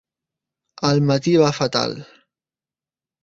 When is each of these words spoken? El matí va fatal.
El 0.87 1.01
matí 1.09 1.33
va 1.41 1.51
fatal. 1.57 1.93